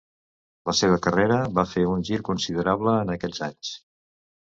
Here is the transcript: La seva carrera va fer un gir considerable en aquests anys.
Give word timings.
La 0.69 0.73
seva 0.79 0.97
carrera 1.09 1.37
va 1.59 1.67
fer 1.75 1.85
un 1.91 2.03
gir 2.09 2.19
considerable 2.33 2.99
en 3.07 3.17
aquests 3.19 3.49
anys. 3.53 3.75